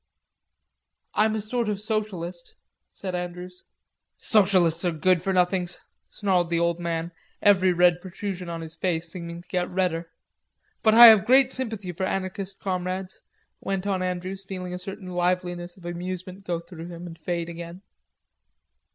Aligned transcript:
"I'm 1.13 1.35
a 1.35 1.39
sort 1.39 1.69
of 1.69 1.77
a 1.77 1.79
socialist," 1.79 2.55
said 2.91 3.13
Andrews. 3.13 3.65
"Socialists 4.17 4.83
are 4.83 4.91
good 4.91 5.21
for 5.21 5.31
nothings," 5.31 5.79
snarled 6.09 6.49
the 6.49 6.59
old 6.59 6.79
man, 6.79 7.11
every 7.39 7.71
red 7.71 8.01
protrusion 8.01 8.49
on 8.49 8.61
his 8.61 8.73
face 8.73 9.09
seeming 9.11 9.43
to 9.43 9.47
get 9.47 9.69
redder. 9.69 10.09
"But 10.81 10.95
I 10.95 11.05
have 11.05 11.23
great 11.23 11.51
sympathy 11.51 11.91
for 11.91 12.07
anarchist 12.07 12.59
comrades," 12.59 13.21
went 13.59 13.85
on 13.85 14.01
Andrews, 14.01 14.43
feeling 14.43 14.73
a 14.73 14.79
certain 14.79 15.11
liveliness 15.13 15.77
of 15.77 15.85
amusement 15.85 16.47
go 16.47 16.59
through 16.59 16.87
him 16.87 17.05
and 17.05 17.15
fade 17.19 17.47
again. 17.47 17.83